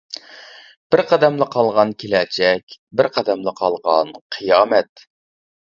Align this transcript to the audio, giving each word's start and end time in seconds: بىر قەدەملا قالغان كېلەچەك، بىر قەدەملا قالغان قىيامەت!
بىر 0.95 1.03
قەدەملا 1.11 1.47
قالغان 1.57 1.93
كېلەچەك، 2.05 2.75
بىر 3.01 3.13
قەدەملا 3.19 3.55
قالغان 3.61 4.15
قىيامەت! 4.39 5.11